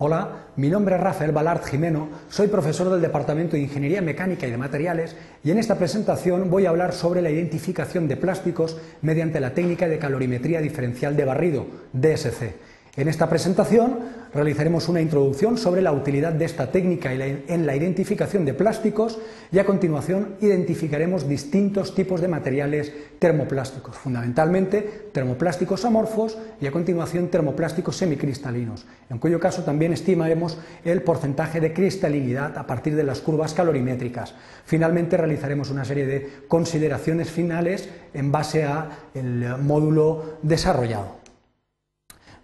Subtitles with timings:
[0.00, 4.50] Hola, mi nombre es Rafael Balart Jimeno, soy profesor del Departamento de Ingeniería Mecánica y
[4.52, 9.40] de Materiales y en esta presentación voy a hablar sobre la identificación de plásticos mediante
[9.40, 12.54] la técnica de calorimetría diferencial de barrido, DSC.
[12.98, 13.96] En esta presentación
[14.34, 19.20] realizaremos una introducción sobre la utilidad de esta técnica en la identificación de plásticos
[19.52, 27.28] y a continuación identificaremos distintos tipos de materiales termoplásticos, fundamentalmente termoplásticos amorfos y a continuación
[27.28, 33.20] termoplásticos semicristalinos, en cuyo caso también estimaremos el porcentaje de cristalinidad a partir de las
[33.20, 34.34] curvas calorimétricas.
[34.64, 38.90] Finalmente realizaremos una serie de consideraciones finales en base al
[39.62, 41.17] módulo desarrollado.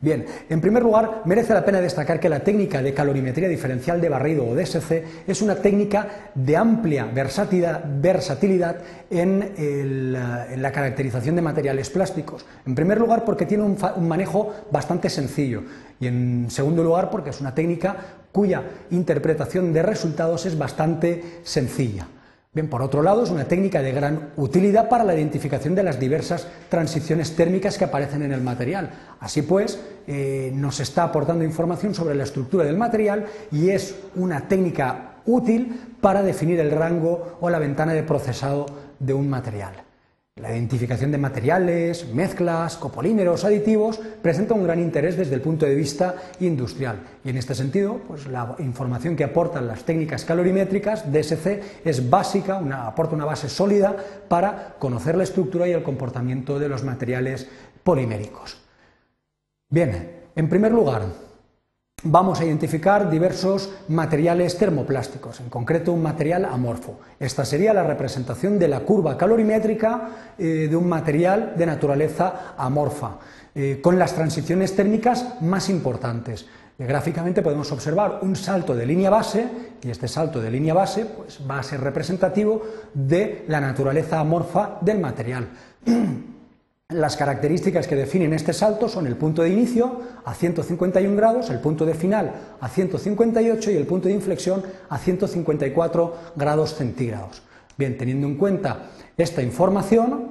[0.04, 4.10] Bien, en primer lugar, merece la pena destacar que la técnica de calorimetría diferencial de
[4.10, 8.76] barrido o DSC es una técnica de amplia versatilidad
[9.10, 10.12] en,
[10.60, 12.44] la caracterización de materiales plásticos.
[12.66, 15.62] En primer lugar, porque tiene un, un manejo bastante sencillo
[15.98, 17.96] y en segundo lugar, porque es una técnica
[18.30, 22.06] cuya interpretación de resultados es bastante sencilla.
[22.54, 25.98] Bien, por otro lado, es una técnica de gran utilidad para la identificación de las
[25.98, 28.90] diversas transiciones térmicas que aparecen en el material.
[29.18, 34.46] Así pues, eh, nos está aportando información sobre la estructura del material y es una
[34.46, 38.66] técnica útil para definir el rango o la ventana de procesado
[39.00, 39.83] de un material.
[40.40, 45.76] La identificación de materiales, mezclas, copolímeros, aditivos presenta un gran interés desde el punto de
[45.76, 51.84] vista industrial y en este sentido pues la información que aportan las técnicas calorimétricas DSC
[51.84, 56.82] es básica, aporta una base sólida para conocer la estructura y el comportamiento de los
[56.82, 57.48] materiales
[57.84, 58.58] poliméricos.
[59.70, 61.02] Bien, en primer lugar,
[62.04, 67.00] vamos a identificar diversos materiales termoplásticos, en concreto un material amorfo.
[67.18, 73.18] Esta sería la representación de la curva calorimétrica eh, de un material de naturaleza amorfa,
[73.54, 76.46] eh, con las transiciones térmicas más importantes.
[76.78, 79.48] Eh, gráficamente podemos observar un salto de línea base
[79.82, 82.62] y este salto de línea base pues, va a ser representativo
[82.92, 85.48] de la naturaleza amorfa del material.
[86.90, 91.58] Las características que definen este salto son el punto de inicio a 151 grados, el
[91.58, 97.42] punto de final a 158 y el punto de inflexión a 154 grados centígrados.
[97.78, 100.28] Bien, teniendo en cuenta esta información,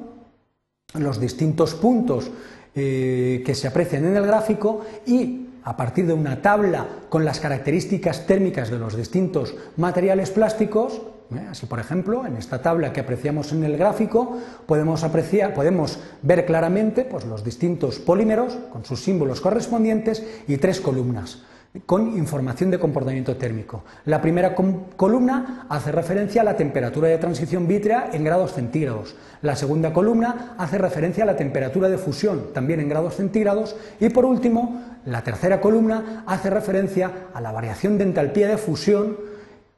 [0.93, 2.29] los distintos puntos
[2.75, 7.39] eh, que se aprecian en el gráfico y a partir de una tabla con las
[7.39, 11.01] características térmicas de los distintos materiales plásticos,
[11.35, 11.47] ¿eh?
[11.51, 16.45] Así, por ejemplo, en esta tabla que apreciamos en el gráfico, podemos, apreciar, podemos ver
[16.45, 21.44] claramente pues, los distintos polímeros con sus símbolos correspondientes y tres columnas
[21.85, 23.83] con información de comportamiento térmico.
[24.05, 29.15] La primera columna hace referencia a la temperatura de transición vítrea en grados centígrados.
[29.41, 33.75] La segunda columna hace referencia a la temperatura de fusión, también en grados centígrados.
[34.00, 39.17] Y por último, la tercera columna hace referencia a la variación de entalpía de fusión,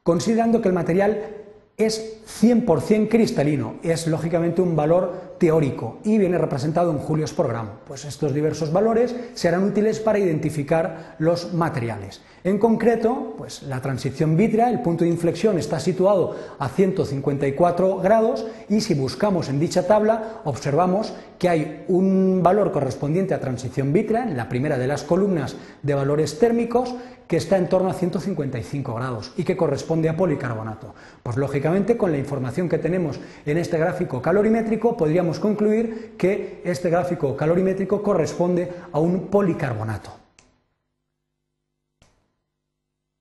[0.02, 1.45] considerando que el material
[1.76, 7.72] es 100% cristalino, es lógicamente un valor teórico y viene representado en julios por gramo.
[7.86, 12.22] Pues estos diversos valores serán útiles para identificar los materiales.
[12.44, 18.46] En concreto, pues la transición vítrea, el punto de inflexión está situado a 154 grados
[18.68, 24.22] y si buscamos en dicha tabla observamos que hay un valor correspondiente a transición vítrea
[24.22, 26.94] en la primera de las columnas de valores térmicos
[27.26, 30.94] que está en torno a 155 grados y que corresponde a policarbonato.
[31.22, 36.90] Pues lógicamente con la información que tenemos en este gráfico calorimétrico podríamos concluir que este
[36.90, 40.10] gráfico calorimétrico corresponde a un policarbonato.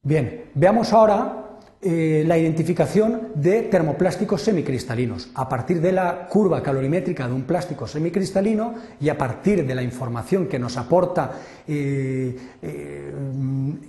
[0.04, 1.46] Bien, veamos ahora
[1.82, 5.30] eh, la identificación de termoplásticos semicristalinos.
[5.36, 9.84] A partir de la curva calorimétrica de un plástico semicristalino y a partir de la
[9.84, 11.32] información que nos aporta
[11.68, 13.14] eh, eh,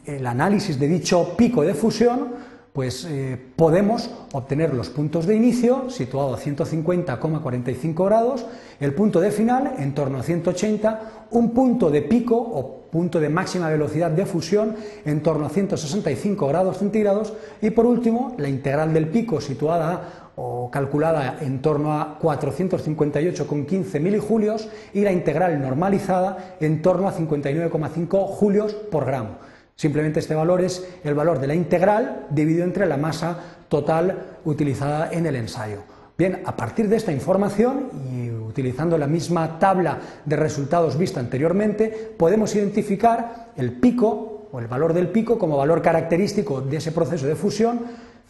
[0.04, 3.08] el análisis de dicho pico de fusión, pues
[3.56, 8.44] podemos obtener los puntos de inicio situado a 150,45 grados,
[8.80, 13.30] el punto de final en torno a 180, un punto de pico o punto de
[13.30, 14.76] máxima velocidad de fusión
[15.06, 17.32] en torno a 165 grados centígrados
[17.62, 24.68] y por último la integral del pico situada o calculada en torno a 458,15 milijulios
[24.92, 29.55] y la integral normalizada en torno a 59,5 julios por gramo.
[29.76, 33.38] Simplemente este valor es el valor de la integral dividido entre la masa
[33.68, 35.82] total utilizada en el ensayo.
[36.16, 42.14] Bien, a partir de esta información y utilizando la misma tabla de resultados vista anteriormente,
[42.16, 47.26] podemos identificar el pico o el valor del pico como valor característico de ese proceso
[47.26, 47.80] de fusión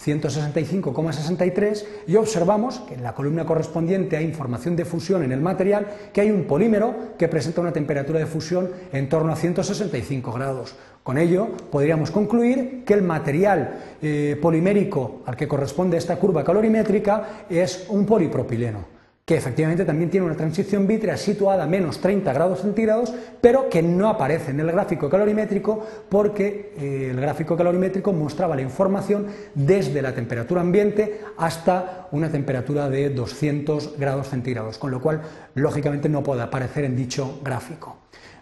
[0.05, 5.87] 165,63 y observamos que en la columna correspondiente a información de fusión en el material
[6.13, 10.75] que hay un polímero que presenta una temperatura de fusión en torno a 165 grados.
[11.07, 17.47] Con ello podríamos concluir que el material eh, polimérico al que corresponde esta curva calorimétrica
[17.49, 22.61] es un polipropileno que efectivamente también tiene una transición vítrea situada a menos 30 grados
[22.61, 28.55] centígrados, pero que no aparece en el gráfico calorimétrico porque eh, el gráfico calorimétrico mostraba
[28.55, 35.01] la información desde la temperatura ambiente hasta una temperatura de 200 grados centígrados, con lo
[35.01, 35.23] cual
[35.55, 37.97] lógicamente no puede aparecer en dicho gráfico.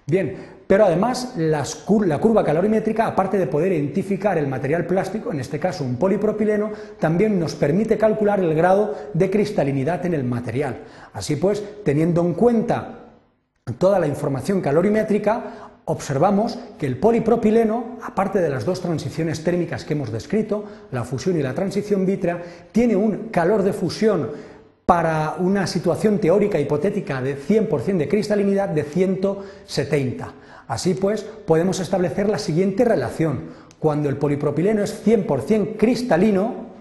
[0.07, 0.37] Bien,
[0.67, 5.85] pero además la curva calorimétrica, aparte de poder identificar el material plástico, en este caso
[5.85, 10.81] un polipropileno, también nos permite calcular el grado de cristalinidad en el material.
[11.13, 13.01] Así pues, teniendo en cuenta
[13.79, 19.93] toda la información calorimétrica, observamos que el polipropileno, aparte de las dos transiciones térmicas que
[19.93, 22.43] hemos descrito, la fusión y la transición vítrea,
[22.73, 24.31] tiene un calor de fusión
[24.87, 30.33] para una situación teórica hipotética de 100% de cristalinidad de 170.
[30.69, 33.65] Así pues, podemos establecer la siguiente relación.
[33.79, 36.75] Cuando el polipropileno es 100% cristalino,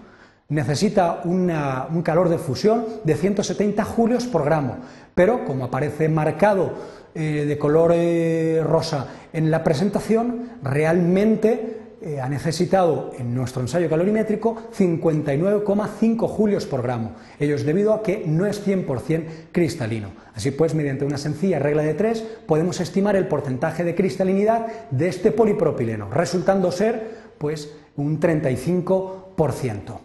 [0.48, 4.78] necesita un calor de fusión de 170 julios por gramo,
[5.14, 6.72] pero como aparece marcado
[7.14, 13.88] eh, de color eh, rosa en la presentación, realmente eh, ha necesitado en nuestro ensayo
[13.88, 17.12] calorimétrico 59,5 julios por gramo.
[17.40, 20.10] Ello es debido a que no es 100% cristalino.
[20.34, 25.08] Así pues, mediante una sencilla regla de tres, podemos estimar el porcentaje de cristalinidad de
[25.08, 30.03] este polipropileno, resultando ser pues, un 35%.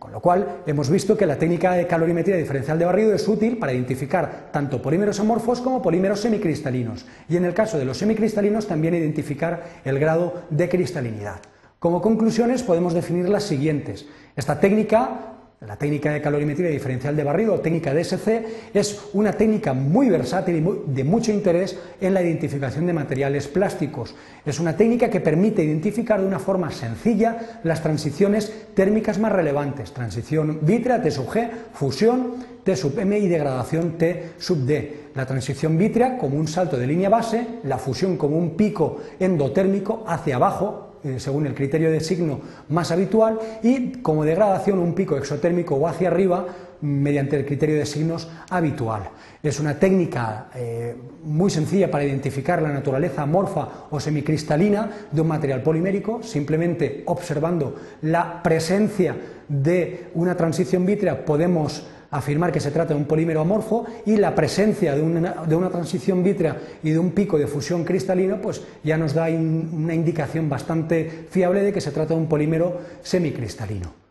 [0.00, 3.56] Con lo cual, hemos visto que la técnica de calorimetría diferencial de barrido es útil
[3.56, 8.66] para identificar tanto polímeros amorfos como polímeros semicristalinos, y en el caso de los semicristalinos
[8.66, 11.36] también identificar el grado de cristalinidad.
[11.78, 14.06] Como conclusiones podemos definir las siguientes.
[14.34, 20.10] Esta técnica la técnica de calorimetría diferencial de barrido técnica DSC es una técnica muy
[20.10, 24.14] versátil y de mucho interés en la identificación de materiales plásticos.
[24.44, 29.92] Es una técnica que permite identificar de una forma sencilla las transiciones térmicas más relevantes,
[29.94, 35.06] transición vítrea T sub G, fusión T sub M y degradación T sub D.
[35.14, 40.04] La transición vítrea como un salto de línea base, la fusión como un pico endotérmico
[40.06, 45.16] hacia abajo, eh, según el criterio de signo más habitual, y como degradación un pico
[45.16, 46.46] exotérmico o hacia arriba
[46.80, 49.08] mediante el criterio de signos habitual.
[49.42, 55.28] Es una técnica eh, muy sencilla para identificar la naturaleza amorfa o semicristalina de un
[55.28, 59.16] material polimérico, simplemente observando la presencia
[59.48, 64.34] de una transición vítrea podemos afirmar que se trata de un polímero amorfo y la
[64.34, 69.14] presencia de una, transición vítrea y de un pico de fusión cristalino pues ya nos
[69.14, 74.05] da una indicación bastante fiable de que se trata de un polímero semicristalino.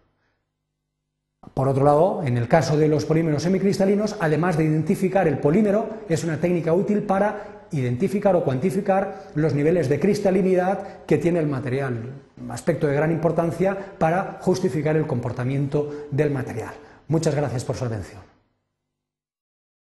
[1.55, 5.87] Por otro lado, en el caso de los polímeros semicristalinos, además de identificar el polímero,
[6.09, 11.47] es una técnica útil para identificar o cuantificar los niveles de cristalinidad que tiene el
[11.47, 12.11] material,
[12.49, 16.73] aspecto de gran importancia para justificar el comportamiento del material.
[17.07, 18.34] Muchas gracias por su atención.